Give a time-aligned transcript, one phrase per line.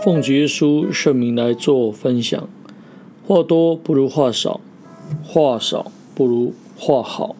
[0.00, 2.48] 奉主耶稣圣名来做分享，
[3.26, 4.60] 话多不如话少，
[5.24, 7.34] 话少不如话好。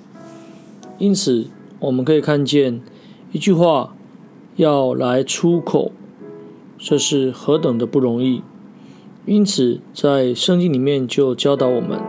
[0.98, 1.46] 因此，
[1.78, 2.80] 我们可以看见
[3.30, 3.94] 一句话
[4.56, 5.92] 要来出口，
[6.76, 8.42] 这是何等的不容易。
[9.24, 12.00] 因此，在圣经里面就教导我们，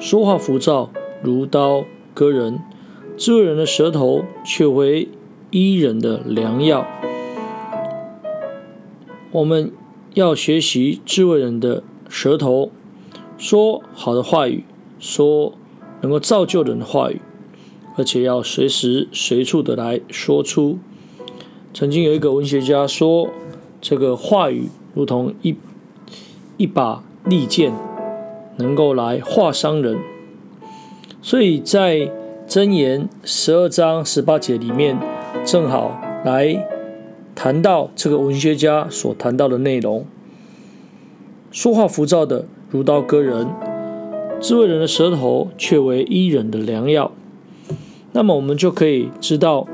[0.00, 0.90] 说话浮躁
[1.22, 2.58] 如刀割人，
[3.16, 5.08] 智慧人的舌头却为
[5.52, 6.84] 医人的良药。
[9.30, 9.70] 我们。
[10.14, 12.70] 要学习智慧人的舌头，
[13.36, 14.64] 说好的话语，
[15.00, 15.54] 说
[16.00, 17.20] 能够造就人的话语，
[17.96, 20.78] 而且要随时随处的来说出。
[21.72, 23.28] 曾经有一个文学家说，
[23.80, 25.56] 这个话语如同一
[26.56, 27.72] 一把利剑，
[28.58, 29.98] 能够来划伤人。
[31.20, 32.12] 所以在
[32.46, 34.96] 箴言十二章十八节里面，
[35.44, 36.73] 正好来。
[37.34, 40.06] 谈到这个文学家所谈到的内容，
[41.50, 43.48] 说话浮躁的如刀割人，
[44.40, 47.12] 智慧人的舌头却为医人的良药。
[48.12, 49.66] 那么我们就可以知道，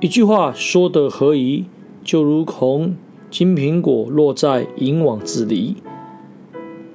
[0.00, 1.64] 一句话说的合宜，
[2.04, 2.94] 就如同
[3.30, 5.76] 金苹果落在银网子里，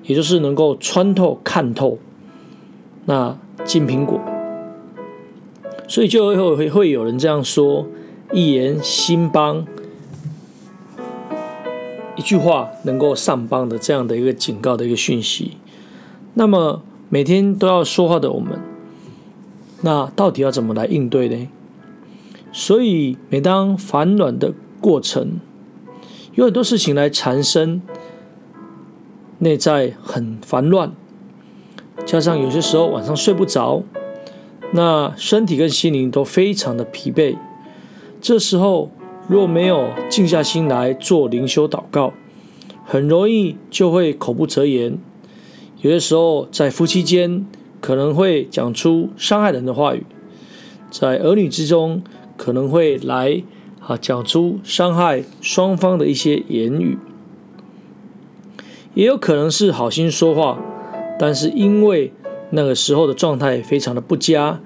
[0.03, 1.97] 也就是能够穿透、看透
[3.05, 4.21] 那金苹果。
[5.92, 7.86] 所以就会会会有人这样说：
[8.31, 9.66] 一言兴邦，
[12.16, 15.58] 一句话能够上邦的这样的一个警告的一个讯息。
[16.36, 18.58] 那么每天都要说话的我们，
[19.81, 21.50] 那到底要怎么来应对呢？
[22.53, 25.42] 所以每当烦乱的过程，
[26.36, 27.81] 有很多事情来缠身，
[29.39, 30.94] 内在很烦乱，
[32.05, 33.83] 加上有些时候晚上睡不着。
[34.73, 37.36] 那身体跟心灵都非常的疲惫，
[38.21, 38.89] 这时候
[39.27, 42.14] 若没有静下心来做灵修祷告，
[42.86, 44.98] 很容易就会口不择言。
[45.82, 47.45] 有些时候在夫妻间
[47.82, 50.05] 可能会讲出伤害人的话语，
[50.89, 52.02] 在儿女之中
[52.38, 53.43] 可能会来
[53.80, 56.98] 啊讲出伤害双方的一些言语，
[58.93, 60.59] 也有可能是好心说话，
[61.20, 62.14] 但是因为
[62.52, 64.60] 那个时候的状态非常的不佳，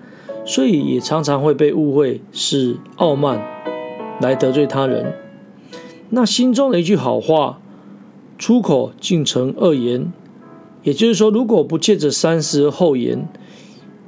[0.43, 3.41] 所以也常常会被误会是傲慢
[4.19, 5.13] 来得罪他人。
[6.09, 7.59] 那心中的一句好话，
[8.37, 10.11] 出口竟成恶言。
[10.83, 13.27] 也就是说，如果不借着三思而后言，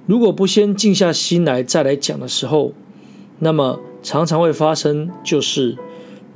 [0.06, 2.74] 如果不先静下心来再来讲的时候，
[3.40, 5.76] 那么常常会发生，就是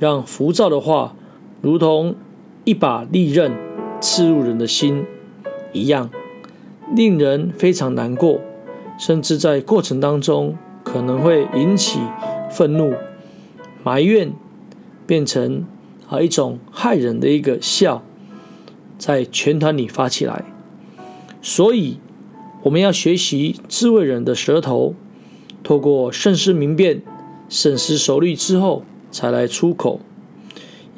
[0.00, 1.14] 让浮躁的话，
[1.60, 2.16] 如同
[2.64, 3.52] 一把利刃
[4.00, 5.04] 刺入人的心
[5.72, 6.10] 一样。
[6.94, 8.40] 令人非常难过，
[8.98, 11.98] 甚至在过程当中可能会引起
[12.50, 12.92] 愤怒、
[13.82, 14.32] 埋怨，
[15.06, 15.64] 变成
[16.08, 18.02] 啊一种害人的一个笑，
[18.98, 20.44] 在全团里发起来。
[21.40, 21.98] 所以
[22.62, 24.94] 我们要学习智慧人的舌头，
[25.64, 27.02] 透过慎思明辨、
[27.48, 30.00] 深思熟虑之后才来出口。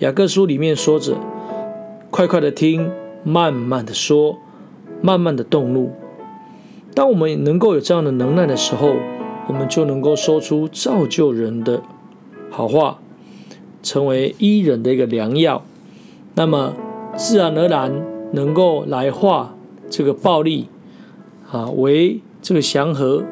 [0.00, 1.16] 雅各书里面说着
[2.10, 2.90] ：“快快的听，
[3.22, 4.38] 慢慢的说。”
[5.04, 5.92] 慢慢的动怒。
[6.94, 8.96] 当我们能够有这样的能耐的时候，
[9.48, 11.82] 我们就能够说出造就人的
[12.50, 13.00] 好话，
[13.82, 15.62] 成为医人的一个良药。
[16.34, 16.72] 那么
[17.18, 19.54] 自然而然能够来化
[19.90, 20.68] 这个暴力
[21.52, 23.24] 啊，为这个祥和，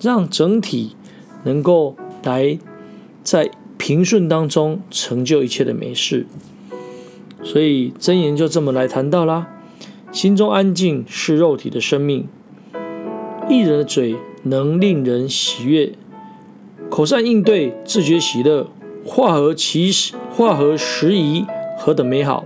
[0.00, 0.96] 让整体
[1.44, 2.58] 能够来
[3.22, 6.26] 在平顺当中成就一切的美事。
[7.44, 9.53] 所以箴言就这么来谈到啦。
[10.14, 12.28] 心中安静是肉体的生命，
[13.48, 14.14] 一人的嘴
[14.44, 15.94] 能令人喜悦，
[16.88, 18.68] 口善应对自觉喜乐，
[19.04, 19.90] 话合其
[20.30, 21.44] 话合时宜，
[21.76, 22.44] 何等美好！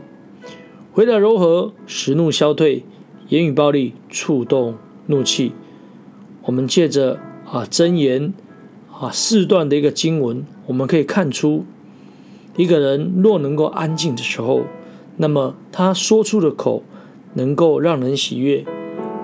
[0.93, 2.85] 回答柔和，使怒消退；
[3.29, 5.53] 言语暴力，触动怒气。
[6.45, 8.33] 我们借着啊箴言
[8.99, 11.67] 啊四段的一个经文，我们可以看出，
[12.57, 14.63] 一个人若能够安静的时候，
[15.19, 16.83] 那么他说出的口。
[17.39, 18.65] 能够让人喜悦，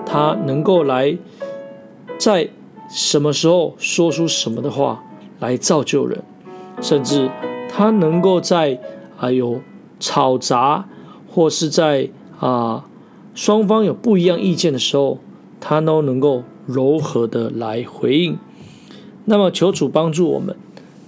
[0.05, 1.17] 他能够来
[2.17, 2.49] 在
[2.89, 5.03] 什么时候说出什么的话
[5.39, 6.23] 来造就人，
[6.81, 7.29] 甚至
[7.69, 8.79] 他能够在
[9.19, 9.59] 啊有
[9.99, 10.87] 吵杂
[11.29, 12.09] 或是在
[12.39, 12.85] 啊
[13.33, 15.19] 双方有不一样意见的时候，
[15.59, 18.37] 他都能够柔和的来回应。
[19.25, 20.55] 那么求主帮助我们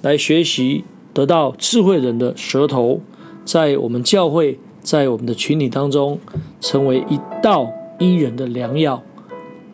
[0.01, 0.83] 来学习，
[1.13, 2.99] 得到智慧人的舌头，
[3.45, 4.59] 在我们教会。
[4.87, 6.17] 在我们的群体当中，
[6.61, 7.69] 成为一道
[7.99, 9.03] 医人的良药。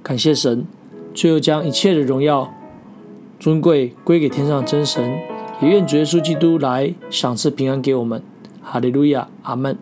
[0.01, 0.65] 感谢神，
[1.13, 2.51] 最后将一切的荣耀、
[3.39, 5.19] 尊贵归给天上真神，
[5.61, 8.23] 也愿主耶稣基督来赏赐平安给我们。
[8.63, 9.77] 哈利路亚，阿门。